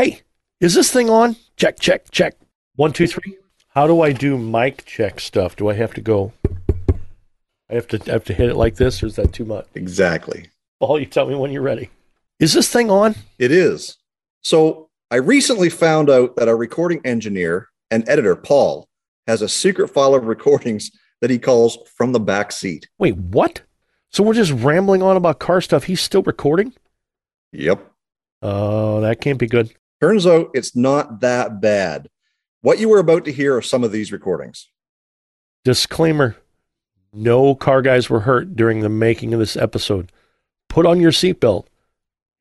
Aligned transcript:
Hey, 0.00 0.22
is 0.60 0.72
this 0.72 0.90
thing 0.90 1.10
on? 1.10 1.36
Check, 1.58 1.78
check, 1.78 2.10
check. 2.10 2.34
One, 2.74 2.94
two, 2.94 3.06
three. 3.06 3.36
How 3.68 3.86
do 3.86 4.00
I 4.00 4.12
do 4.12 4.38
mic 4.38 4.86
check 4.86 5.20
stuff? 5.20 5.56
Do 5.56 5.68
I 5.68 5.74
have 5.74 5.92
to 5.92 6.00
go? 6.00 6.32
I 7.68 7.74
have 7.74 7.86
to 7.88 8.00
I 8.06 8.12
have 8.12 8.24
to 8.24 8.32
hit 8.32 8.48
it 8.48 8.56
like 8.56 8.76
this, 8.76 9.02
or 9.02 9.06
is 9.08 9.16
that 9.16 9.34
too 9.34 9.44
much? 9.44 9.66
Exactly. 9.74 10.48
Paul, 10.80 11.00
you 11.00 11.04
tell 11.04 11.26
me 11.26 11.34
when 11.34 11.52
you're 11.52 11.60
ready. 11.60 11.90
Is 12.38 12.54
this 12.54 12.72
thing 12.72 12.90
on? 12.90 13.14
It 13.38 13.52
is. 13.52 13.98
So 14.40 14.88
I 15.10 15.16
recently 15.16 15.68
found 15.68 16.08
out 16.08 16.34
that 16.36 16.48
our 16.48 16.56
recording 16.56 17.02
engineer 17.04 17.68
and 17.90 18.08
editor, 18.08 18.36
Paul, 18.36 18.88
has 19.26 19.42
a 19.42 19.50
secret 19.50 19.88
file 19.88 20.14
of 20.14 20.24
recordings 20.24 20.90
that 21.20 21.28
he 21.28 21.38
calls 21.38 21.76
from 21.94 22.12
the 22.12 22.20
back 22.20 22.52
seat. 22.52 22.88
Wait, 22.98 23.18
what? 23.18 23.60
So 24.12 24.22
we're 24.22 24.32
just 24.32 24.52
rambling 24.52 25.02
on 25.02 25.18
about 25.18 25.40
car 25.40 25.60
stuff. 25.60 25.84
He's 25.84 26.00
still 26.00 26.22
recording? 26.22 26.72
Yep. 27.52 27.86
Oh, 28.40 29.02
that 29.02 29.20
can't 29.20 29.38
be 29.38 29.46
good. 29.46 29.74
Turns 30.00 30.26
out 30.26 30.50
it's 30.54 30.74
not 30.74 31.20
that 31.20 31.60
bad. 31.60 32.08
What 32.62 32.78
you 32.78 32.88
were 32.88 32.98
about 32.98 33.24
to 33.26 33.32
hear 33.32 33.56
are 33.56 33.62
some 33.62 33.84
of 33.84 33.92
these 33.92 34.12
recordings. 34.12 34.68
Disclaimer 35.64 36.36
no 37.12 37.54
car 37.54 37.82
guys 37.82 38.08
were 38.08 38.20
hurt 38.20 38.54
during 38.54 38.80
the 38.80 38.88
making 38.88 39.34
of 39.34 39.40
this 39.40 39.56
episode. 39.56 40.12
Put 40.68 40.86
on 40.86 41.00
your 41.00 41.10
seatbelt. 41.10 41.66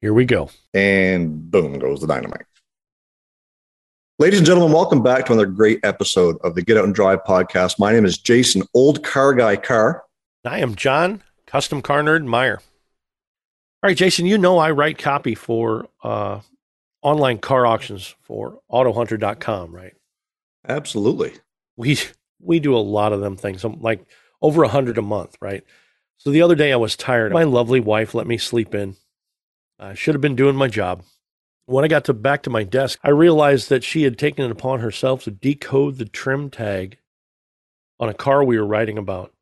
Here 0.01 0.13
we 0.13 0.25
go. 0.25 0.49
And 0.73 1.49
boom 1.49 1.79
goes 1.79 2.01
the 2.01 2.07
dynamite. 2.07 2.45
Ladies 4.19 4.39
and 4.39 4.45
gentlemen, 4.45 4.73
welcome 4.73 5.01
back 5.01 5.25
to 5.25 5.33
another 5.33 5.47
great 5.47 5.79
episode 5.83 6.37
of 6.43 6.53
the 6.53 6.61
Get 6.61 6.77
Out 6.77 6.83
and 6.83 6.93
Drive 6.93 7.23
podcast. 7.23 7.79
My 7.79 7.91
name 7.91 8.05
is 8.05 8.17
Jason, 8.17 8.63
old 8.73 9.03
car 9.03 9.33
guy 9.33 9.55
car. 9.55 10.03
I 10.45 10.59
am 10.59 10.75
John, 10.75 11.23
custom 11.47 11.81
car 11.81 12.03
nerd 12.03 12.25
Meyer. 12.25 12.61
All 13.81 13.87
right, 13.87 13.97
Jason, 13.97 14.25
you 14.25 14.37
know 14.37 14.57
I 14.57 14.71
write 14.71 14.97
copy 14.97 15.35
for 15.35 15.87
uh, 16.03 16.41
online 17.01 17.37
car 17.37 17.65
auctions 17.65 18.15
for 18.21 18.59
autohunter.com, 18.71 19.73
right? 19.73 19.93
Absolutely. 20.67 21.33
We 21.77 21.97
we 22.41 22.59
do 22.59 22.75
a 22.75 22.79
lot 22.79 23.13
of 23.13 23.21
them 23.21 23.37
things. 23.37 23.63
I'm 23.63 23.81
like 23.81 24.05
over 24.41 24.63
a 24.63 24.69
hundred 24.69 24.97
a 24.97 25.01
month, 25.01 25.37
right? 25.41 25.63
So 26.17 26.31
the 26.31 26.41
other 26.41 26.55
day 26.55 26.73
I 26.73 26.77
was 26.77 26.95
tired. 26.95 27.31
My 27.31 27.43
lovely 27.43 27.79
wife 27.79 28.13
let 28.13 28.27
me 28.27 28.37
sleep 28.37 28.75
in. 28.75 28.95
I 29.79 29.93
should 29.93 30.15
have 30.15 30.21
been 30.21 30.35
doing 30.35 30.55
my 30.55 30.67
job. 30.67 31.03
When 31.65 31.85
I 31.85 31.87
got 31.87 32.05
to 32.05 32.13
back 32.13 32.43
to 32.43 32.49
my 32.49 32.63
desk, 32.63 32.99
I 33.03 33.09
realized 33.09 33.69
that 33.69 33.83
she 33.83 34.03
had 34.03 34.17
taken 34.17 34.43
it 34.43 34.51
upon 34.51 34.79
herself 34.79 35.23
to 35.23 35.31
decode 35.31 35.97
the 35.97 36.05
trim 36.05 36.49
tag 36.49 36.97
on 37.99 38.09
a 38.09 38.13
car 38.13 38.43
we 38.43 38.57
were 38.57 38.65
writing 38.65 38.97
about. 38.97 39.33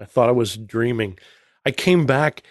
I 0.00 0.04
thought 0.04 0.28
I 0.28 0.32
was 0.32 0.56
dreaming. 0.56 1.18
I 1.64 1.70
came 1.70 2.06
back 2.06 2.42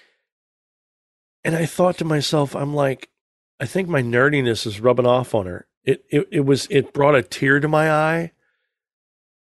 and 1.44 1.56
I 1.56 1.66
thought 1.66 1.98
to 1.98 2.06
myself, 2.06 2.56
I'm 2.56 2.74
like, 2.74 3.10
I 3.60 3.66
think 3.66 3.88
my 3.88 4.02
nerdiness 4.02 4.66
is 4.66 4.80
rubbing 4.80 5.08
off 5.08 5.34
on 5.34 5.46
her. 5.46 5.68
It, 5.84 6.04
it 6.10 6.28
it 6.32 6.40
was 6.42 6.68
it 6.70 6.94
brought 6.94 7.16
a 7.16 7.24
tear 7.24 7.60
to 7.60 7.68
my 7.68 7.92
eye. 7.92 8.32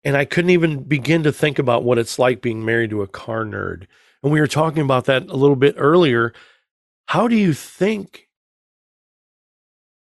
And 0.05 0.16
I 0.16 0.24
couldn't 0.24 0.50
even 0.50 0.82
begin 0.82 1.22
to 1.22 1.32
think 1.32 1.60
about 1.60 1.84
what 1.84 1.98
it's 1.98 2.18
like 2.18 2.42
being 2.42 2.64
married 2.64 2.90
to 2.90 3.02
a 3.02 3.06
car 3.06 3.44
nerd. 3.44 3.86
And 4.22 4.33
we 4.33 4.40
were 4.40 4.48
talking 4.48 4.83
about 4.83 5.05
that 5.05 5.28
a 5.28 5.36
little 5.36 5.56
bit 5.56 5.77
earlier. 5.78 6.33
How 7.06 7.28
do 7.28 7.36
you 7.36 7.52
think 7.52 8.28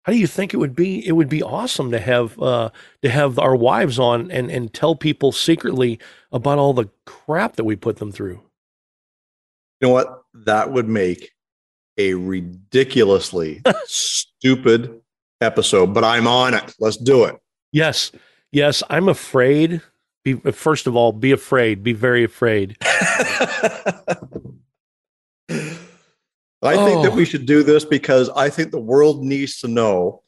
how 0.03 0.13
do 0.13 0.17
you 0.19 0.27
think 0.27 0.53
it 0.53 0.57
would 0.57 0.75
be 0.75 1.05
it 1.07 1.11
would 1.11 1.29
be 1.29 1.43
awesome 1.43 1.91
to 1.91 1.99
have 1.99 2.39
uh 2.41 2.69
to 3.01 3.09
have 3.09 3.37
our 3.37 3.55
wives 3.55 3.99
on 3.99 4.31
and 4.31 4.49
and 4.49 4.73
tell 4.73 4.95
people 4.95 5.31
secretly 5.31 5.99
about 6.31 6.57
all 6.57 6.73
the 6.73 6.89
crap 7.05 7.57
that 7.57 7.63
we 7.63 7.75
put 7.75 7.97
them 7.97 8.11
through 8.11 8.41
you 9.79 9.87
know 9.87 9.89
what 9.89 10.23
that 10.33 10.71
would 10.71 10.87
make 10.87 11.31
a 11.99 12.13
ridiculously 12.15 13.61
stupid 13.85 14.99
episode 15.41 15.93
but 15.93 16.03
i'm 16.03 16.25
on 16.25 16.55
it. 16.55 16.73
Let's 16.79 16.97
do 16.97 17.25
it. 17.25 17.35
Yes 17.71 18.11
yes 18.51 18.81
i'm 18.89 19.07
afraid. 19.07 19.81
Be 20.23 20.33
first 20.33 20.87
of 20.87 20.95
all 20.95 21.11
be 21.11 21.31
afraid. 21.31 21.83
Be 21.83 21.93
very 21.93 22.23
afraid. 22.23 22.77
I 26.61 26.75
oh. 26.75 26.85
think 26.85 27.03
that 27.03 27.13
we 27.13 27.21
oh. 27.21 27.25
should 27.25 27.45
do 27.45 27.63
this 27.63 27.85
because 27.85 28.29
I 28.29 28.49
think 28.49 28.71
the 28.71 28.81
world 28.81 29.23
needs 29.23 29.59
to 29.61 29.67
know 29.67 30.23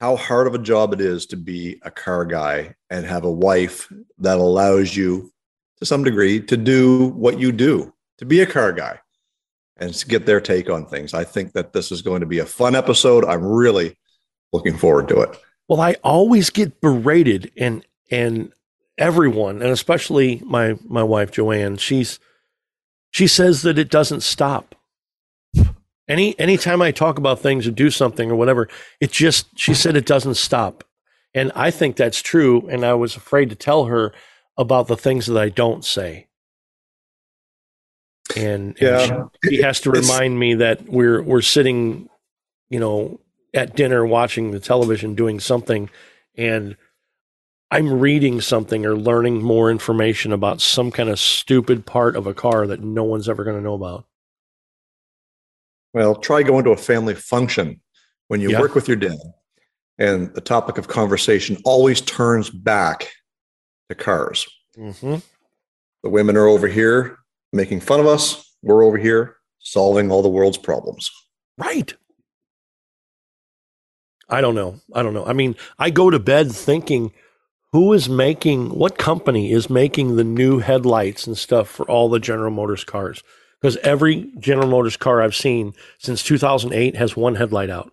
how 0.00 0.16
hard 0.16 0.46
of 0.46 0.54
a 0.54 0.58
job 0.58 0.92
it 0.92 1.00
is 1.00 1.26
to 1.26 1.36
be 1.36 1.80
a 1.82 1.90
car 1.90 2.24
guy 2.24 2.74
and 2.90 3.06
have 3.06 3.24
a 3.24 3.30
wife 3.30 3.90
that 4.18 4.38
allows 4.38 4.96
you 4.96 5.32
to 5.78 5.86
some 5.86 6.04
degree 6.04 6.40
to 6.40 6.56
do 6.56 7.08
what 7.08 7.38
you 7.38 7.52
do, 7.52 7.94
to 8.18 8.24
be 8.24 8.40
a 8.40 8.46
car 8.46 8.72
guy 8.72 8.98
and 9.78 10.04
get 10.08 10.26
their 10.26 10.40
take 10.40 10.70
on 10.70 10.86
things. 10.86 11.14
I 11.14 11.24
think 11.24 11.52
that 11.52 11.72
this 11.72 11.92
is 11.92 12.02
going 12.02 12.20
to 12.20 12.26
be 12.26 12.38
a 12.38 12.46
fun 12.46 12.74
episode. 12.74 13.24
I'm 13.24 13.44
really 13.44 13.96
looking 14.52 14.76
forward 14.76 15.08
to 15.08 15.20
it. 15.20 15.36
Well, 15.68 15.80
I 15.80 15.96
always 16.02 16.50
get 16.50 16.80
berated 16.80 17.50
and 17.56 17.84
and 18.10 18.52
everyone, 18.98 19.62
and 19.62 19.70
especially 19.70 20.42
my 20.44 20.76
my 20.86 21.02
wife 21.02 21.30
Joanne, 21.32 21.76
she's 21.76 22.18
she 23.10 23.26
says 23.26 23.62
that 23.62 23.78
it 23.78 23.90
doesn't 23.90 24.22
stop. 24.22 24.74
Any 26.08 26.38
anytime 26.38 26.80
I 26.82 26.92
talk 26.92 27.18
about 27.18 27.40
things 27.40 27.66
or 27.66 27.72
do 27.72 27.90
something 27.90 28.30
or 28.30 28.36
whatever, 28.36 28.68
it 29.00 29.10
just 29.10 29.58
she 29.58 29.74
said 29.74 29.96
it 29.96 30.06
doesn't 30.06 30.36
stop. 30.36 30.84
And 31.34 31.52
I 31.54 31.70
think 31.70 31.96
that's 31.96 32.22
true. 32.22 32.66
And 32.70 32.84
I 32.84 32.94
was 32.94 33.16
afraid 33.16 33.50
to 33.50 33.56
tell 33.56 33.86
her 33.86 34.12
about 34.56 34.86
the 34.86 34.96
things 34.96 35.26
that 35.26 35.36
I 35.36 35.48
don't 35.48 35.84
say. 35.84 36.28
And, 38.34 38.76
yeah. 38.80 39.26
she, 39.44 39.56
she 39.56 39.62
has 39.62 39.80
to 39.82 39.90
remind 39.90 40.38
me 40.38 40.54
that 40.54 40.88
we're 40.88 41.22
we're 41.22 41.42
sitting, 41.42 42.08
you 42.70 42.80
know, 42.80 43.20
at 43.54 43.76
dinner 43.76 44.04
watching 44.04 44.50
the 44.50 44.60
television 44.60 45.14
doing 45.14 45.38
something 45.40 45.88
and 46.36 46.76
I'm 47.70 47.98
reading 47.98 48.40
something 48.40 48.86
or 48.86 48.96
learning 48.96 49.42
more 49.42 49.70
information 49.70 50.32
about 50.32 50.60
some 50.60 50.92
kind 50.92 51.08
of 51.08 51.18
stupid 51.18 51.84
part 51.84 52.14
of 52.14 52.26
a 52.26 52.34
car 52.34 52.66
that 52.66 52.80
no 52.80 53.04
one's 53.04 53.28
ever 53.28 53.42
going 53.42 53.56
to 53.56 53.62
know 53.62 53.74
about. 53.74 54.06
Well, 55.92 56.14
try 56.14 56.42
going 56.42 56.64
to 56.64 56.70
a 56.70 56.76
family 56.76 57.14
function 57.14 57.80
when 58.28 58.40
you 58.40 58.58
work 58.58 58.74
with 58.74 58.86
your 58.86 58.96
dad, 58.96 59.18
and 59.98 60.32
the 60.34 60.40
topic 60.40 60.78
of 60.78 60.88
conversation 60.88 61.56
always 61.64 62.00
turns 62.02 62.50
back 62.50 63.10
to 63.88 63.94
cars. 63.94 64.46
Mm-hmm. 64.76 65.16
The 66.02 66.08
women 66.10 66.36
are 66.36 66.46
over 66.46 66.68
here 66.68 67.18
making 67.56 67.80
fun 67.80 68.00
of 68.00 68.06
us. 68.06 68.54
We're 68.62 68.84
over 68.84 68.98
here 68.98 69.36
solving 69.58 70.10
all 70.10 70.22
the 70.22 70.28
world's 70.28 70.58
problems. 70.58 71.10
Right. 71.58 71.94
I 74.28 74.40
don't 74.40 74.54
know. 74.54 74.80
I 74.92 75.02
don't 75.02 75.14
know. 75.14 75.24
I 75.24 75.32
mean, 75.32 75.56
I 75.78 75.90
go 75.90 76.10
to 76.10 76.18
bed 76.18 76.52
thinking, 76.52 77.12
who 77.72 77.92
is 77.92 78.08
making, 78.08 78.70
what 78.70 78.98
company 78.98 79.52
is 79.52 79.70
making 79.70 80.16
the 80.16 80.24
new 80.24 80.58
headlights 80.58 81.26
and 81.26 81.36
stuff 81.36 81.68
for 81.68 81.88
all 81.88 82.08
the 82.08 82.20
General 82.20 82.50
Motors 82.50 82.84
cars? 82.84 83.22
because 83.60 83.76
every 83.78 84.30
General 84.38 84.68
Motors 84.68 84.96
car 84.96 85.22
I've 85.22 85.34
seen 85.34 85.74
since 85.98 86.22
2008 86.22 86.96
has 86.96 87.16
one 87.16 87.34
headlight 87.34 87.70
out. 87.70 87.92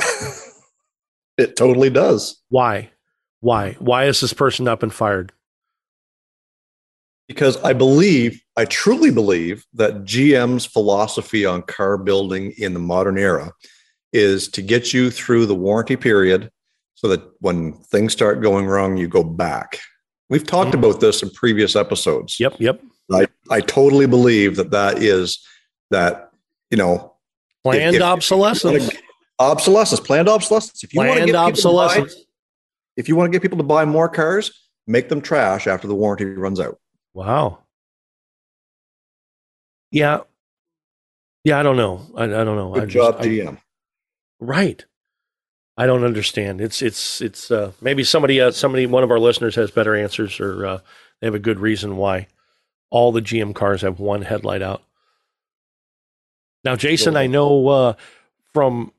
it 1.36 1.56
totally 1.56 1.90
does. 1.90 2.40
Why? 2.48 2.90
Why? 3.40 3.72
Why 3.78 4.04
is 4.04 4.20
this 4.20 4.32
person 4.32 4.68
up 4.68 4.82
and 4.82 4.92
fired? 4.92 5.32
Because 7.30 7.56
I 7.62 7.72
believe, 7.74 8.42
I 8.56 8.64
truly 8.64 9.12
believe 9.12 9.64
that 9.74 10.02
GM's 10.02 10.66
philosophy 10.66 11.46
on 11.46 11.62
car 11.62 11.96
building 11.96 12.52
in 12.58 12.74
the 12.74 12.80
modern 12.80 13.16
era 13.16 13.52
is 14.12 14.48
to 14.48 14.60
get 14.62 14.92
you 14.92 15.12
through 15.12 15.46
the 15.46 15.54
warranty 15.54 15.94
period 15.94 16.50
so 16.96 17.06
that 17.06 17.22
when 17.38 17.74
things 17.84 18.12
start 18.12 18.42
going 18.42 18.66
wrong, 18.66 18.96
you 18.96 19.06
go 19.06 19.22
back. 19.22 19.78
We've 20.28 20.44
talked 20.44 20.72
mm-hmm. 20.72 20.80
about 20.80 21.00
this 21.00 21.22
in 21.22 21.30
previous 21.30 21.76
episodes. 21.76 22.40
Yep, 22.40 22.56
yep. 22.58 22.80
I, 23.12 23.28
I 23.48 23.60
totally 23.60 24.08
believe 24.08 24.56
that 24.56 24.72
that 24.72 24.98
is 25.00 25.38
that, 25.92 26.32
you 26.68 26.78
know, 26.78 27.14
planned 27.62 27.94
if, 27.94 28.02
obsolescence. 28.02 28.88
If 28.88 29.00
obsolescence, 29.38 30.00
planned 30.00 30.28
obsolescence. 30.28 30.82
If 30.82 30.92
you 30.92 30.98
planned 30.98 31.10
want 31.10 31.20
to 31.20 31.26
get 31.26 31.36
obsolescence. 31.36 32.12
Buy, 32.12 32.22
if 32.96 33.08
you 33.08 33.14
want 33.14 33.28
to 33.28 33.30
get 33.30 33.40
people 33.40 33.58
to 33.58 33.64
buy 33.64 33.84
more 33.84 34.08
cars, 34.08 34.66
make 34.88 35.08
them 35.08 35.20
trash 35.20 35.68
after 35.68 35.86
the 35.86 35.94
warranty 35.94 36.24
runs 36.24 36.58
out. 36.58 36.76
Wow. 37.14 37.58
Yeah. 39.90 40.20
Yeah, 41.44 41.58
I 41.58 41.62
don't 41.62 41.76
know. 41.76 42.06
I, 42.16 42.24
I 42.24 42.26
don't 42.28 42.56
know. 42.56 42.72
Good 42.74 42.82
I 42.82 42.86
job, 42.86 43.16
just, 43.16 43.28
GM. 43.28 43.56
I, 43.56 43.60
right. 44.40 44.84
I 45.76 45.86
don't 45.86 46.04
understand. 46.04 46.60
It's 46.60 46.82
it's 46.82 47.22
it's 47.22 47.50
uh, 47.50 47.72
maybe 47.80 48.04
somebody 48.04 48.40
uh, 48.40 48.50
somebody 48.50 48.86
one 48.86 49.02
of 49.02 49.10
our 49.10 49.18
listeners 49.18 49.54
has 49.54 49.70
better 49.70 49.96
answers 49.96 50.38
or 50.38 50.66
uh, 50.66 50.78
they 51.20 51.26
have 51.26 51.34
a 51.34 51.38
good 51.38 51.58
reason 51.58 51.96
why 51.96 52.26
all 52.90 53.12
the 53.12 53.22
GM 53.22 53.54
cars 53.54 53.80
have 53.82 53.98
one 53.98 54.22
headlight 54.22 54.60
out. 54.60 54.82
Now, 56.64 56.76
Jason, 56.76 57.16
I 57.16 57.26
know 57.26 57.68
uh, 57.68 57.92
from 58.52 58.92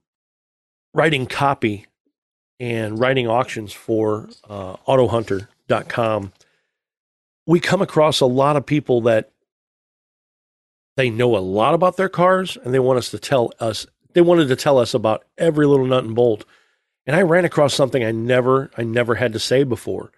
writing 0.93 1.27
copy 1.27 1.85
and 2.59 2.99
writing 2.99 3.27
auctions 3.27 3.73
for 3.73 4.29
uh, 4.49 4.77
AutoHunter.com, 4.87 6.31
we 7.45 7.59
come 7.59 7.81
across 7.81 8.19
a 8.19 8.25
lot 8.25 8.55
of 8.55 8.65
people 8.65 9.01
that 9.01 9.31
they 10.97 11.09
know 11.09 11.35
a 11.35 11.39
lot 11.39 11.73
about 11.73 11.97
their 11.97 12.09
cars 12.09 12.57
and 12.63 12.73
they 12.73 12.79
want 12.79 12.99
us 12.99 13.11
to 13.11 13.19
tell 13.19 13.51
us 13.59 13.87
they 14.13 14.21
wanted 14.21 14.47
to 14.49 14.55
tell 14.55 14.77
us 14.77 14.93
about 14.93 15.23
every 15.37 15.65
little 15.65 15.85
nut 15.85 16.03
and 16.03 16.15
bolt. 16.15 16.45
And 17.05 17.15
I 17.15 17.21
ran 17.21 17.45
across 17.45 17.73
something 17.73 18.03
I 18.03 18.11
never, 18.11 18.69
I 18.77 18.83
never 18.83 19.15
had 19.15 19.33
to 19.33 19.39
say 19.39 19.63
before. 19.63 20.11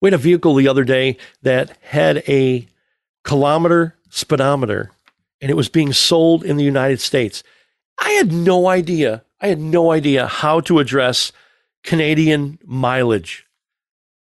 We 0.00 0.06
had 0.06 0.14
a 0.14 0.18
vehicle 0.18 0.54
the 0.54 0.68
other 0.68 0.84
day 0.84 1.16
that 1.42 1.76
had 1.80 2.22
a 2.28 2.66
kilometer 3.24 3.96
speedometer 4.08 4.92
and 5.40 5.50
it 5.50 5.54
was 5.54 5.68
being 5.68 5.92
sold 5.92 6.44
in 6.44 6.56
the 6.56 6.64
United 6.64 7.00
States. 7.00 7.42
I 7.98 8.10
had 8.10 8.32
no 8.32 8.68
idea. 8.68 9.24
I 9.40 9.48
had 9.48 9.60
no 9.60 9.90
idea 9.90 10.26
how 10.26 10.60
to 10.60 10.78
address 10.78 11.32
Canadian 11.82 12.58
mileage. 12.64 13.46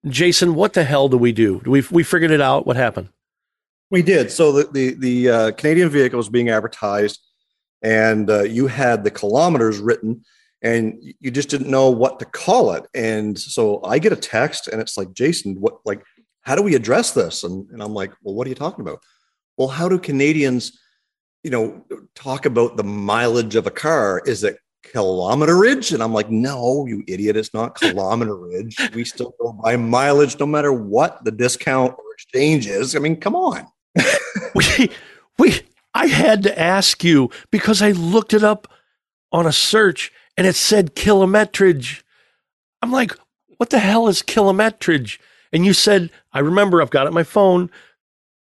Jason, 0.07 0.55
what 0.55 0.73
the 0.73 0.85
hell 0.85 1.09
do 1.09 1.17
we 1.17 1.33
do? 1.33 1.63
We 1.65 1.83
we 1.91 2.03
figured 2.03 2.31
it 2.31 2.41
out? 2.41 2.67
What 2.67 2.77
happened? 2.77 3.09
We 3.91 4.03
did. 4.03 4.31
So 4.31 4.53
the 4.53 4.65
the, 4.73 4.95
the 4.95 5.31
uh, 5.31 5.51
Canadian 5.53 5.89
vehicle 5.89 6.17
was 6.17 6.29
being 6.29 6.49
advertised, 6.49 7.21
and 7.83 8.29
uh, 8.31 8.43
you 8.43 8.67
had 8.67 9.05
the 9.05 9.11
kilometers 9.11 9.79
written, 9.79 10.25
and 10.63 10.99
you 11.21 11.31
just 11.31 11.49
didn't 11.49 11.71
know 11.71 11.91
what 11.91 12.19
to 12.21 12.25
call 12.25 12.73
it. 12.73 12.87
And 12.95 13.39
so 13.39 13.83
I 13.85 13.99
get 13.99 14.13
a 14.13 14.17
text, 14.17 14.69
and 14.69 14.81
it's 14.81 14.97
like, 14.97 15.13
Jason, 15.13 15.61
what 15.61 15.79
like 15.85 16.03
how 16.47 16.55
do 16.55 16.63
we 16.63 16.77
address 16.77 17.11
this? 17.11 17.43
And, 17.43 17.69
and 17.71 17.83
I'm 17.83 17.93
like, 17.93 18.13
well, 18.23 18.35
what 18.35 18.47
are 18.47 18.51
you 18.51 18.55
talking 18.55 18.83
about? 18.83 19.03
Well, 19.59 19.67
how 19.67 19.89
do 19.89 19.99
Canadians, 19.99 20.79
you 21.43 21.51
know, 21.51 21.85
talk 22.15 22.47
about 22.47 22.77
the 22.77 22.85
mileage 22.85 23.57
of 23.57 23.67
a 23.67 23.71
car? 23.73 24.23
Is 24.25 24.45
it 24.45 24.57
kilometerage? 24.84 25.93
And 25.93 26.02
I'm 26.02 26.12
like, 26.12 26.31
no, 26.31 26.87
you 26.87 27.02
idiot, 27.06 27.37
it's 27.37 27.55
not 27.55 27.76
kilometerage. 27.76 28.94
we 28.94 29.05
still 29.05 29.34
go 29.40 29.52
by 29.52 29.76
mileage 29.76 30.38
no 30.38 30.46
matter 30.46 30.73
what 30.73 31.25
the 31.25 31.31
discount 31.31 31.93
or 31.93 32.12
exchange 32.14 32.67
is. 32.67 32.96
I 32.96 32.99
mean, 32.99 33.17
come 33.17 33.34
on. 33.34 33.67
we 34.55 34.90
we 35.38 35.61
I 35.94 36.06
had 36.06 36.43
to 36.43 36.58
ask 36.58 37.02
you 37.02 37.31
because 37.50 37.81
I 37.81 37.93
looked 37.93 38.34
it 38.34 38.44
up 38.44 38.69
on 39.32 39.46
a 39.46 39.52
search 39.52 40.12
and 40.37 40.46
it 40.46 40.55
said 40.55 40.94
kilometrage. 40.94 42.02
I'm 42.82 42.93
like, 42.93 43.12
what 43.56 43.70
the 43.70 43.78
hell 43.78 44.08
is 44.08 44.23
kilometrage? 44.23 45.19
And 45.52 45.64
you 45.64 45.73
said, 45.73 46.11
I 46.32 46.40
remember 46.40 46.82
I've 46.82 46.90
got 46.90 47.06
it 47.06 47.08
on 47.08 47.14
my 47.14 47.23
phone. 47.23 47.70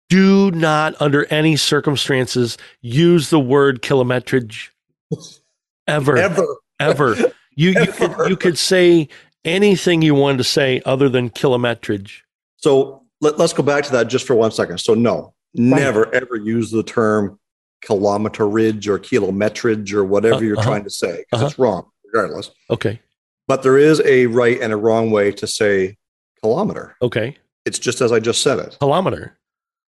Do 0.10 0.52
not, 0.52 0.96
under 1.02 1.26
any 1.26 1.56
circumstances, 1.56 2.58
use 2.82 3.30
the 3.30 3.40
word 3.40 3.82
kilometrage 3.82 4.70
ever. 5.88 6.18
Ever. 6.18 6.48
Ever. 6.80 7.16
You, 7.56 7.70
you, 7.70 7.86
could, 7.86 8.30
you 8.30 8.36
could 8.36 8.58
say 8.58 9.08
anything 9.46 10.02
you 10.02 10.16
wanted 10.16 10.40
to 10.40 10.44
say 10.44 10.82
other 10.88 11.08
than 11.08 11.30
kilometrage. 11.30 12.22
So 12.58 13.04
let, 13.22 13.40
us 13.40 13.54
go 13.54 13.62
back 13.62 13.84
to 13.84 13.92
that 13.92 14.08
just 14.08 14.26
for 14.26 14.34
one 14.34 14.52
second. 14.52 14.80
So, 14.80 14.96
no, 14.96 15.36
never 15.54 16.14
ever 16.16 16.36
use 16.36 16.72
the 16.72 16.82
term 16.82 17.40
kilometerage 17.86 18.88
or 18.88 18.98
kilometrage 18.98 19.94
or 19.94 20.04
whatever 20.04 20.36
uh, 20.36 20.40
you're 20.40 20.58
uh-huh. 20.58 20.70
trying 20.70 20.84
to 20.84 20.90
say 20.90 21.18
because 21.18 21.42
uh-huh. 21.42 21.46
it's 21.46 21.60
wrong, 21.60 21.90
regardless. 22.06 22.52
Okay. 22.70 23.00
But 23.48 23.62
there 23.62 23.78
is 23.78 24.02
a 24.06 24.28
right 24.28 24.60
and 24.62 24.72
a 24.72 24.78
wrong 24.78 25.12
way 25.12 25.32
to 25.34 25.48
say 25.48 25.98
kilometer. 26.42 26.96
Okay. 27.02 27.38
It's 27.66 27.80
just 27.80 28.02
as 28.02 28.12
I 28.12 28.20
just 28.20 28.42
said 28.42 28.60
it. 28.60 28.78
Kilometer. 28.80 29.38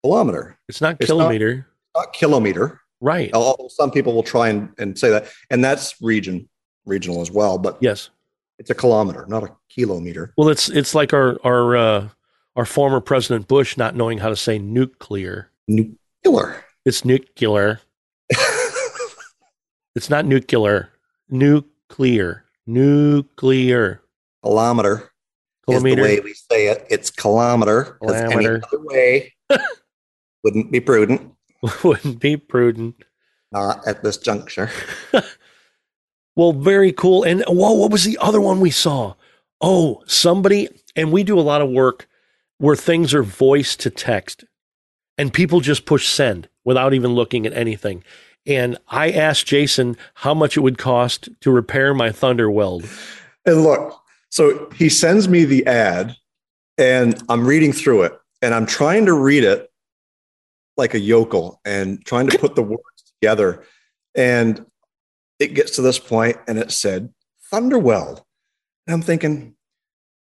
Kilometer. 0.03 0.57
It's 0.67 0.81
not 0.81 0.97
it's 0.99 1.07
kilometer. 1.09 1.67
Not, 1.95 2.05
not, 2.07 2.13
kilometer. 2.13 2.81
Right. 3.05 3.31
Although 3.35 3.67
some 3.67 3.91
people 3.91 4.13
will 4.13 4.23
try 4.23 4.49
and, 4.49 4.73
and 4.79 4.97
say 4.97 5.11
that. 5.11 5.27
And 5.51 5.63
that's 5.63 6.01
region, 6.01 6.49
regional 6.87 7.21
as 7.21 7.29
well. 7.29 7.59
But 7.59 7.77
yes, 7.79 8.09
it's 8.57 8.71
a 8.71 8.73
kilometer, 8.73 9.27
not 9.27 9.43
a 9.43 9.55
kilometer. 9.69 10.33
Well, 10.37 10.49
it's 10.49 10.69
it's 10.69 10.95
like 10.95 11.13
our 11.13 11.37
our 11.43 11.77
uh, 11.77 12.07
our 12.55 12.65
former 12.65 12.99
President 12.99 13.47
Bush 13.47 13.77
not 13.77 13.95
knowing 13.95 14.17
how 14.17 14.29
to 14.29 14.35
say 14.35 14.57
nuclear. 14.57 15.51
Nuclear. 15.67 16.65
It's 16.83 17.05
nuclear. 17.05 17.79
it's 19.95 20.09
not 20.09 20.25
nuclear. 20.25 20.89
Nuclear. 21.29 22.45
Nuclear. 22.65 24.01
Kilometer. 24.43 25.11
Kilometer. 25.67 26.01
Is 26.01 26.07
the 26.07 26.15
way 26.15 26.19
we 26.21 26.33
say 26.33 26.67
it. 26.69 26.87
It's 26.89 27.11
kilometer. 27.11 27.99
Kilometer. 28.01 28.31
Any 28.31 28.47
other 28.47 28.83
way 28.83 29.33
wouldn't 30.43 30.71
be 30.71 30.79
prudent. 30.79 31.34
wouldn't 31.83 32.19
be 32.19 32.37
prudent. 32.37 32.95
Not 33.51 33.87
at 33.87 34.03
this 34.03 34.17
juncture. 34.17 34.69
well, 36.35 36.53
very 36.53 36.91
cool. 36.91 37.23
And 37.23 37.43
whoa, 37.47 37.73
what 37.73 37.91
was 37.91 38.03
the 38.03 38.17
other 38.19 38.41
one 38.41 38.59
we 38.59 38.71
saw? 38.71 39.15
Oh, 39.61 40.03
somebody, 40.05 40.69
and 40.95 41.11
we 41.11 41.23
do 41.23 41.39
a 41.39 41.41
lot 41.41 41.61
of 41.61 41.69
work 41.69 42.07
where 42.57 42.75
things 42.75 43.13
are 43.13 43.23
voice 43.23 43.75
to 43.77 43.89
text 43.89 44.45
and 45.17 45.33
people 45.33 45.61
just 45.61 45.85
push 45.85 46.07
send 46.07 46.49
without 46.63 46.93
even 46.93 47.13
looking 47.13 47.45
at 47.45 47.53
anything. 47.53 48.03
And 48.45 48.77
I 48.89 49.11
asked 49.11 49.47
Jason 49.47 49.97
how 50.13 50.33
much 50.33 50.57
it 50.57 50.61
would 50.61 50.77
cost 50.77 51.29
to 51.41 51.51
repair 51.51 51.93
my 51.93 52.09
Thunderweld. 52.09 52.87
And 53.45 53.63
look, 53.63 53.99
so 54.29 54.69
he 54.75 54.89
sends 54.89 55.27
me 55.27 55.45
the 55.45 55.65
ad 55.65 56.15
and 56.77 57.21
I'm 57.29 57.45
reading 57.45 57.73
through 57.73 58.03
it 58.03 58.13
and 58.41 58.53
I'm 58.53 58.65
trying 58.65 59.05
to 59.05 59.13
read 59.13 59.43
it 59.43 59.71
like 60.77 60.93
a 60.93 60.99
yokel 60.99 61.61
and 61.65 62.03
trying 62.05 62.27
to 62.27 62.37
put 62.37 62.55
the 62.55 62.63
words 62.63 63.13
together. 63.21 63.63
And 64.15 64.65
it 65.39 65.53
gets 65.53 65.75
to 65.75 65.81
this 65.81 65.99
point 65.99 66.37
and 66.47 66.57
it 66.57 66.71
said 66.71 67.13
Thunderweld. 67.51 68.21
And 68.87 68.93
I'm 68.93 69.01
thinking, 69.01 69.55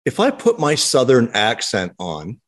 if 0.06 0.20
I 0.20 0.32
put 0.32 0.60
my 0.60 0.76
Southern 0.76 1.30
accent 1.34 1.94
on 2.00 2.40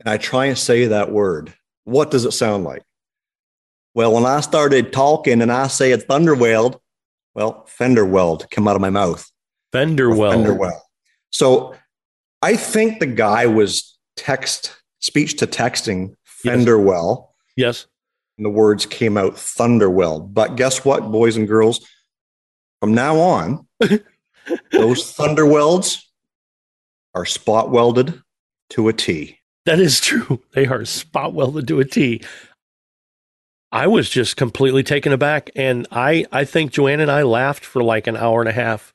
and 0.00 0.08
I 0.08 0.16
try 0.16 0.46
and 0.46 0.58
say 0.58 0.86
that 0.86 1.10
word, 1.10 1.52
what 1.84 2.10
does 2.10 2.24
it 2.24 2.32
sound 2.32 2.64
like? 2.64 2.82
Well, 3.94 4.12
when 4.12 4.24
I 4.24 4.40
started 4.40 4.92
talking 4.92 5.42
and 5.42 5.52
I 5.52 5.66
say 5.66 5.92
it's 5.92 6.04
Thunderweld, 6.04 6.78
well, 7.34 7.66
Fenderweld 7.78 8.48
came 8.50 8.68
out 8.68 8.76
of 8.76 8.82
my 8.82 8.90
mouth. 8.90 9.30
Fenderweld. 9.72 10.80
So 11.30 11.74
I 12.40 12.56
think 12.56 13.00
the 13.00 13.06
guy 13.06 13.46
was 13.46 13.98
text, 14.16 14.76
speech 15.00 15.36
to 15.38 15.46
texting 15.46 16.14
Fenderwell. 16.44 17.28
Yes. 17.56 17.86
And 18.38 18.46
the 18.46 18.50
words 18.50 18.86
came 18.86 19.16
out 19.16 19.34
Thunderweld. 19.34 20.32
But 20.32 20.56
guess 20.56 20.84
what, 20.84 21.10
boys 21.12 21.36
and 21.36 21.46
girls? 21.46 21.86
From 22.80 22.94
now 22.94 23.18
on, 23.20 23.66
those 23.80 25.14
Thunderwelds 25.14 26.02
are 27.14 27.24
spot 27.24 27.70
welded 27.70 28.20
to 28.70 28.88
a 28.88 28.92
T. 28.92 29.38
That 29.66 29.78
is 29.78 30.00
true. 30.00 30.42
They 30.54 30.66
are 30.66 30.84
spot 30.84 31.34
welded 31.34 31.68
to 31.68 31.80
a 31.80 31.84
T. 31.84 32.22
I 33.70 33.86
was 33.86 34.10
just 34.10 34.36
completely 34.36 34.82
taken 34.82 35.12
aback. 35.12 35.50
And 35.56 35.86
I, 35.90 36.26
I 36.30 36.44
think 36.44 36.72
Joanne 36.72 37.00
and 37.00 37.10
I 37.10 37.22
laughed 37.22 37.64
for 37.64 37.82
like 37.82 38.06
an 38.06 38.16
hour 38.16 38.40
and 38.40 38.48
a 38.48 38.52
half, 38.52 38.92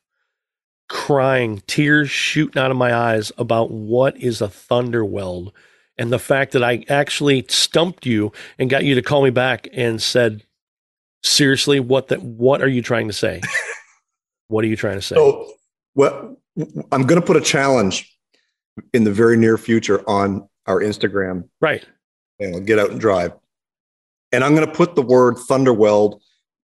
crying, 0.88 1.62
tears 1.66 2.10
shooting 2.10 2.62
out 2.62 2.70
of 2.70 2.76
my 2.76 2.94
eyes 2.94 3.32
about 3.38 3.70
what 3.70 4.16
is 4.18 4.40
a 4.40 4.46
Thunderweld. 4.46 5.52
And 5.98 6.12
the 6.12 6.18
fact 6.18 6.52
that 6.52 6.62
I 6.62 6.84
actually 6.88 7.44
stumped 7.48 8.06
you 8.06 8.32
and 8.58 8.70
got 8.70 8.84
you 8.84 8.94
to 8.94 9.02
call 9.02 9.22
me 9.22 9.30
back 9.30 9.68
and 9.72 10.00
said, 10.00 10.44
seriously, 11.22 11.80
what 11.80 12.08
that 12.08 12.22
what 12.22 12.62
are 12.62 12.68
you 12.68 12.82
trying 12.82 13.08
to 13.08 13.12
say? 13.12 13.40
what 14.48 14.64
are 14.64 14.68
you 14.68 14.76
trying 14.76 14.96
to 14.96 15.02
say? 15.02 15.16
So, 15.16 15.52
well, 15.94 16.36
I'm 16.92 17.02
going 17.06 17.20
to 17.20 17.26
put 17.26 17.36
a 17.36 17.40
challenge 17.40 18.16
in 18.94 19.04
the 19.04 19.12
very 19.12 19.36
near 19.36 19.58
future 19.58 20.08
on 20.08 20.48
our 20.66 20.80
Instagram. 20.80 21.48
Right. 21.60 21.84
And 22.38 22.54
I'll 22.54 22.60
get 22.60 22.78
out 22.78 22.90
and 22.90 23.00
drive. 23.00 23.32
And 24.32 24.44
I'm 24.44 24.54
going 24.54 24.66
to 24.66 24.72
put 24.72 24.94
the 24.94 25.02
word 25.02 25.34
Thunderweld 25.34 26.20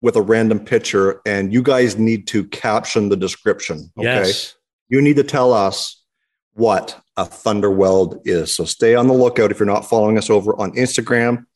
with 0.00 0.16
a 0.16 0.22
random 0.22 0.58
picture, 0.58 1.20
and 1.24 1.52
you 1.52 1.62
guys 1.62 1.96
need 1.96 2.26
to 2.26 2.44
caption 2.48 3.08
the 3.08 3.16
description. 3.16 3.90
Okay. 3.96 4.06
Yes. 4.06 4.56
You 4.88 5.00
need 5.00 5.16
to 5.16 5.22
tell 5.22 5.52
us 5.52 6.01
what 6.54 7.00
a 7.16 7.24
Thunderweld 7.24 8.20
is. 8.24 8.54
So 8.54 8.64
stay 8.64 8.94
on 8.94 9.06
the 9.06 9.14
lookout 9.14 9.50
if 9.50 9.58
you're 9.58 9.66
not 9.66 9.88
following 9.88 10.18
us 10.18 10.30
over 10.30 10.58
on 10.60 10.72
Instagram. 10.72 11.46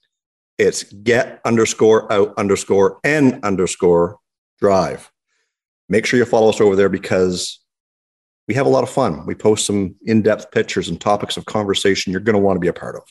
It's 0.59 0.85
get 0.85 1.41
underscore 1.45 2.11
out 2.11 2.35
underscore 2.37 2.99
n 3.05 3.41
underscore 3.43 4.19
drive. 4.59 5.11
Make 5.89 6.07
sure 6.07 6.19
you 6.19 6.25
follow 6.25 6.49
us 6.49 6.61
over 6.61 6.75
there 6.75 6.89
because 6.89 7.61
we 8.49 8.55
have 8.55 8.67
a 8.67 8.71
lot 8.71 8.83
of 8.83 8.91
fun. 8.91 9.27
We 9.27 9.35
post 9.35 9.67
some 9.67 9.97
in 10.03 10.23
depth 10.23 10.51
pictures 10.51 10.89
and 10.89 11.01
topics 11.01 11.37
of 11.37 11.45
conversation 11.45 12.11
you're 12.11 12.21
going 12.21 12.35
to 12.35 12.43
want 12.43 12.57
to 12.57 12.61
be 12.61 12.69
a 12.69 12.73
part 12.73 12.97
of 12.97 13.03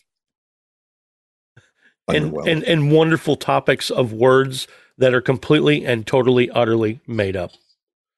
and, 2.07 2.35
and 2.47 2.63
and 2.63 2.91
wonderful 2.91 3.35
topics 3.35 3.89
of 3.89 4.13
words 4.13 4.67
that 4.97 5.13
are 5.13 5.21
completely 5.21 5.85
and 5.85 6.05
totally 6.05 6.49
utterly 6.51 7.01
made 7.07 7.35
up. 7.35 7.51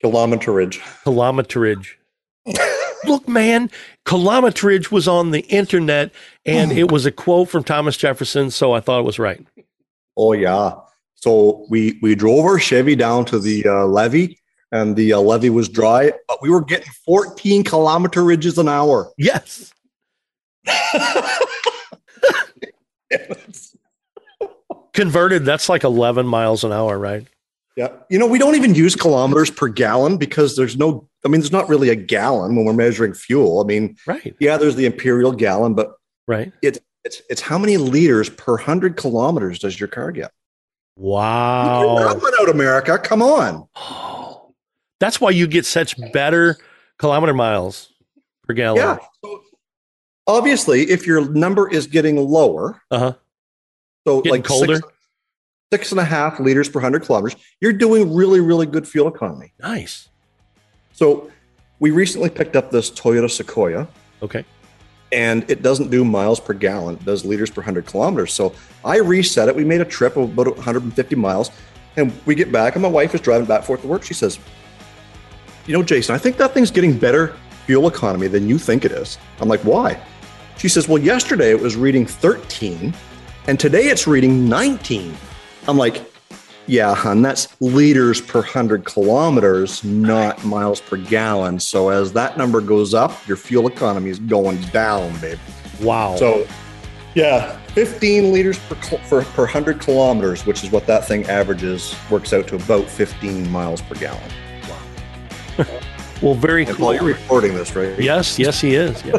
Kilometerage. 0.04 0.80
Kilometerage. 1.04 1.94
Look, 3.06 3.28
man, 3.28 3.70
kilometerage 4.06 4.92
was 4.92 5.08
on 5.08 5.32
the 5.32 5.42
internet 5.42 6.12
and 6.46 6.72
it 6.72 6.92
was 6.92 7.06
a 7.06 7.12
quote 7.12 7.50
from 7.50 7.64
Thomas 7.64 7.98
Jefferson, 7.98 8.52
so 8.52 8.74
I 8.74 8.80
thought 8.80 9.00
it 9.00 9.06
was 9.06 9.20
right. 9.20 9.46
Oh 10.16 10.34
yeah. 10.34 10.74
So 11.16 11.66
we 11.70 12.00
we 12.02 12.16
drove 12.16 12.46
our 12.46 12.60
Chevy 12.60 12.96
down 12.96 13.26
to 13.26 13.40
the 13.40 13.66
uh, 13.68 13.86
levee 13.86 14.40
and 14.72 14.96
the 14.96 15.14
uh, 15.14 15.20
levee 15.20 15.50
was 15.50 15.70
dry, 15.70 16.12
but 16.28 16.42
we 16.42 16.50
were 16.50 16.64
getting 16.64 16.92
14 17.06 17.64
kilometerages 17.64 18.58
an 18.58 18.68
hour. 18.68 19.12
Yes. 19.18 19.74
Converted, 24.94 25.46
that's 25.46 25.70
like 25.70 25.84
11 25.84 26.26
miles 26.28 26.64
an 26.64 26.72
hour, 26.72 26.98
right? 26.98 27.28
Yeah. 27.76 27.90
You 28.10 28.18
know, 28.18 28.26
we 28.26 28.40
don't 28.40 28.56
even 28.56 28.74
use 28.74 28.96
kilometers 28.96 29.52
per 29.52 29.68
gallon 29.68 30.18
because 30.18 30.56
there's 30.56 30.76
no, 30.76 31.07
I 31.26 31.30
mean, 31.30 31.42
there's 31.42 31.52
not 31.52 31.68
really 31.70 31.90
a 31.90 31.96
gallon 31.96 32.56
when 32.56 32.66
we're 32.66 32.74
measuring 32.74 33.14
fuel. 33.14 33.62
I 33.62 33.66
mean, 33.66 33.98
Right. 34.06 34.36
yeah, 34.40 34.58
there's 34.58 34.76
the 34.76 34.86
imperial 34.86 35.32
gallon, 35.32 35.74
but 35.74 35.94
Right. 36.28 36.52
it's 36.62 36.80
it's 37.04 37.22
it's 37.30 37.42
how 37.42 37.58
many 37.58 37.78
liters 37.78 38.30
per 38.30 38.58
hundred 38.58 38.98
kilometers 38.98 39.60
does 39.60 39.80
your 39.80 39.88
car 39.88 40.12
get? 40.12 40.32
Wow. 40.96 42.08
Coming 42.14 42.34
out, 42.42 42.50
America. 42.50 42.98
Come 43.00 43.22
on. 43.22 43.68
Oh, 43.76 44.54
that's 45.00 45.22
why 45.22 45.30
you 45.30 45.48
get 45.48 45.66
such 45.66 45.96
better 46.12 46.58
kilometer 47.00 47.34
miles 47.34 47.94
per 48.48 48.54
gallon. 48.54 48.78
Yeah. 48.82 48.98
So 49.24 49.42
obviously, 50.28 50.84
if 50.90 51.08
your 51.08 51.30
number 51.32 51.70
is 51.70 51.88
getting 51.88 52.18
lower, 52.18 52.82
Uh 52.92 53.00
huh. 53.00 53.14
so 54.06 54.22
Getting 54.22 54.32
like 54.42 54.44
colder? 54.46 54.76
Six, 54.76 54.88
six 55.72 55.92
and 55.92 56.00
a 56.00 56.06
half 56.06 56.40
liters 56.40 56.68
per 56.70 56.80
hundred 56.80 57.04
kilometers, 57.04 57.40
you're 57.62 57.74
doing 57.74 58.14
really, 58.14 58.40
really 58.42 58.66
good 58.66 58.88
fuel 58.88 59.08
economy. 59.08 59.54
Nice. 59.60 60.10
So 60.98 61.30
we 61.80 61.92
recently 61.92 62.30
picked 62.32 62.56
up 62.56 62.72
this 62.72 62.90
Toyota 62.90 63.30
Sequoia. 63.30 63.88
Okay. 64.24 64.44
and 65.12 65.50
it 65.50 65.62
doesn't 65.62 65.90
do 65.90 66.04
miles 66.04 66.40
per 66.40 66.54
gallon. 66.54 66.96
It 66.96 67.06
does 67.06 67.24
liters 67.24 67.50
per 67.50 67.62
100 67.62 67.86
kilometers. 67.86 68.34
So 68.34 68.54
I 68.84 68.98
reset 68.98 69.48
it. 69.48 69.56
We 69.56 69.64
made 69.64 69.80
a 69.80 69.86
trip 69.86 70.18
of 70.18 70.24
about 70.32 70.48
150 70.58 71.16
miles, 71.16 71.50
and 71.96 72.12
we 72.26 72.36
get 72.36 72.52
back, 72.52 72.76
and 72.76 72.82
my 72.82 72.90
wife 72.90 73.16
is 73.16 73.22
driving 73.22 73.46
back 73.46 73.60
and 73.60 73.66
forth 73.68 73.82
to 73.84 73.88
work. 73.88 74.04
She 74.04 74.14
says, 74.14 74.38
"You 75.66 75.74
know, 75.74 75.84
Jason, 75.84 76.14
I 76.16 76.18
think 76.18 76.36
that 76.38 76.54
thing's 76.54 76.72
getting 76.72 76.98
better 76.98 77.34
fuel 77.68 77.88
economy 77.88 78.28
than 78.28 78.50
you 78.50 78.58
think 78.58 78.84
it 78.84 78.92
is." 78.92 79.18
I'm 79.40 79.48
like, 79.48 79.62
"Why?" 79.62 79.98
She 80.58 80.68
says, 80.68 80.90
"Well, 80.90 81.02
yesterday 81.02 81.52
it 81.52 81.62
was 81.62 81.76
reading 81.78 82.06
13, 82.06 82.94
and 83.48 83.60
today 83.60 83.86
it's 83.88 84.08
reading 84.08 84.50
19." 84.50 85.16
I'm 85.70 85.78
like, 85.78 86.02
yeah, 86.68 86.94
hun, 86.94 87.22
that's 87.22 87.60
liters 87.62 88.20
per 88.20 88.40
100 88.40 88.86
kilometers, 88.86 89.84
not 89.84 90.44
miles 90.44 90.82
per 90.82 90.98
gallon. 90.98 91.60
So 91.60 91.90
as 91.90 92.12
that 92.14 92.38
number 92.38 92.62
goes 92.62 92.94
up, 92.94 93.26
your 93.28 93.38
fuel 93.38 93.68
economy 93.68 94.10
is 94.10 94.20
going 94.20 94.62
down, 94.74 95.18
babe. 95.20 95.40
Wow. 95.82 96.18
So, 96.18 96.46
yeah, 97.16 97.58
15 97.70 98.34
liters 98.34 98.60
per, 98.60 98.76
for, 98.76 99.24
per 99.24 99.44
100 99.44 99.80
kilometers, 99.80 100.46
which 100.46 100.64
is 100.64 100.70
what 100.70 100.86
that 100.88 101.08
thing 101.08 101.26
averages, 101.28 101.96
works 102.10 102.34
out 102.34 102.48
to 102.50 102.56
about 102.56 102.90
15 102.90 103.50
miles 103.50 103.82
per 103.82 103.96
gallon. 103.96 104.22
Wow. 104.68 105.66
well, 106.22 106.34
very 106.36 106.66
And 106.66 106.76
cool. 106.76 106.94
You're 106.94 107.04
recording 107.04 107.54
this, 107.56 107.76
right? 107.76 107.98
Yes, 107.98 108.38
yes, 108.38 108.60
he 108.60 108.76
is. 108.76 109.04
Yeah. 109.06 109.16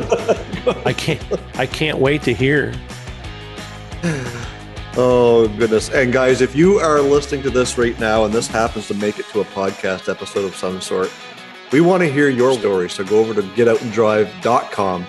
I 0.85 0.93
can't. 0.93 1.23
I 1.55 1.64
can't 1.64 1.99
wait 1.99 2.23
to 2.25 2.35
hear. 2.35 2.75
Oh, 5.00 5.47
goodness. 5.57 5.90
And 5.90 6.12
guys, 6.12 6.40
if 6.40 6.57
you 6.57 6.81
are 6.81 7.00
listening 7.00 7.45
to 7.45 7.50
this 7.50 7.78
right 7.78 7.97
now 8.00 8.25
and 8.25 8.35
this 8.35 8.49
happens 8.49 8.88
to 8.88 8.95
make 8.95 9.21
it 9.21 9.26
to 9.26 9.40
a 9.40 9.45
podcast 9.45 10.11
episode 10.11 10.45
of 10.45 10.57
some 10.57 10.81
sort, 10.81 11.09
we 11.71 11.81
want 11.81 12.02
to 12.02 12.11
hear 12.11 12.28
your 12.28 12.52
story. 12.59 12.90
So 12.90 13.05
go 13.05 13.21
over 13.21 13.33
to 13.33 13.43
getoutanddrive.com. 13.43 15.07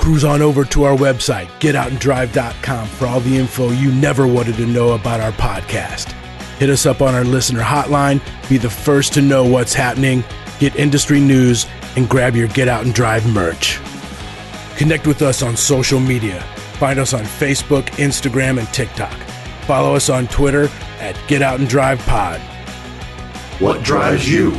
Cruise 0.00 0.24
on 0.24 0.42
over 0.42 0.64
to 0.64 0.82
our 0.82 0.96
website, 0.96 1.46
getoutanddrive.com, 1.60 2.88
for 2.88 3.06
all 3.06 3.20
the 3.20 3.38
info 3.38 3.70
you 3.70 3.92
never 3.92 4.26
wanted 4.26 4.56
to 4.56 4.66
know 4.66 4.94
about 4.94 5.20
our 5.20 5.30
podcast. 5.30 6.10
Hit 6.58 6.68
us 6.68 6.84
up 6.84 7.00
on 7.00 7.14
our 7.14 7.22
listener 7.22 7.62
hotline, 7.62 8.20
be 8.48 8.58
the 8.58 8.68
first 8.68 9.14
to 9.14 9.22
know 9.22 9.44
what's 9.44 9.74
happening, 9.74 10.24
get 10.58 10.74
industry 10.74 11.20
news, 11.20 11.66
and 11.94 12.08
grab 12.08 12.34
your 12.34 12.48
Get 12.48 12.66
Out 12.66 12.84
and 12.84 12.92
Drive 12.92 13.32
merch. 13.32 13.78
Connect 14.76 15.06
with 15.06 15.22
us 15.22 15.40
on 15.40 15.56
social 15.56 16.00
media. 16.00 16.44
Find 16.82 16.98
us 16.98 17.14
on 17.14 17.22
Facebook, 17.22 17.84
Instagram, 17.90 18.58
and 18.58 18.66
TikTok. 18.74 19.16
Follow 19.68 19.94
us 19.94 20.10
on 20.10 20.26
Twitter 20.26 20.68
at 20.98 21.16
Get 21.28 21.40
Out 21.40 21.60
and 21.60 21.68
Drive 21.68 22.00
Pod. 22.06 22.40
What 23.60 23.84
drives 23.84 24.28
you? 24.28 24.50